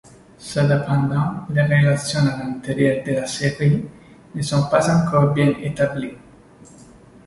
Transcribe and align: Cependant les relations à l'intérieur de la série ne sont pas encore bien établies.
Cependant 0.39 1.45
les 1.51 1.61
relations 1.61 2.21
à 2.25 2.39
l'intérieur 2.39 3.03
de 3.05 3.11
la 3.11 3.27
série 3.27 3.85
ne 4.33 4.41
sont 4.41 4.63
pas 4.67 4.89
encore 4.95 5.31
bien 5.35 5.53
établies. 5.61 6.17